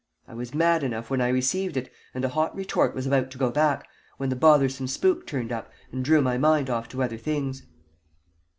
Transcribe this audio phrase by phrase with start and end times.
[0.27, 3.37] I was mad enough when I received it, and a hot retort was about to
[3.37, 7.19] go back, when the bothersome spook turned up and drew my mind off to other
[7.19, 7.61] things.